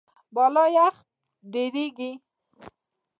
بالا 0.35 0.65
یخ 0.77 0.95
ډېریږي. 1.51 2.11